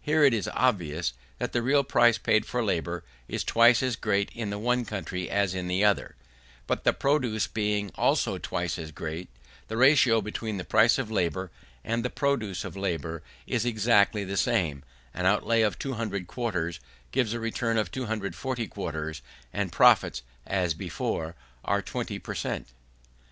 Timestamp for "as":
3.82-3.96, 5.28-5.52, 8.78-8.92, 20.46-20.72